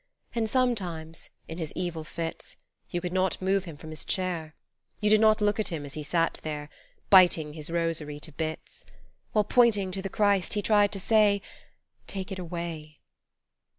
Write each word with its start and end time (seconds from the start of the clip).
And 0.33 0.49
sometimes, 0.49 1.29
in 1.47 1.59
his 1.59 1.71
evil 1.75 2.03
fits, 2.03 2.55
You 2.89 3.01
could 3.01 3.13
not 3.13 3.39
move 3.39 3.65
him 3.65 3.77
from 3.77 3.91
his 3.91 4.03
chair 4.03 4.55
You 4.99 5.11
did 5.11 5.21
not 5.21 5.41
look 5.41 5.59
at 5.59 5.67
him 5.67 5.85
as 5.85 5.93
he 5.93 6.01
sat 6.01 6.39
there, 6.41 6.69
Biting 7.11 7.53
his 7.53 7.69
rosary 7.69 8.19
to 8.21 8.31
bits. 8.31 8.83
While 9.31 9.43
pointing 9.43 9.91
to 9.91 10.01
the 10.01 10.09
Christ 10.09 10.53
he 10.55 10.63
tried 10.63 10.91
to 10.93 10.99
say" 10.99 11.43
Take 12.17 12.31
it 12.31 12.39
away." 12.39 12.97